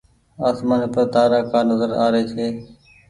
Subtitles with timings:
[0.47, 2.47] آسمآني پر تآرآ ڪآ نزر آ ري ڇي۔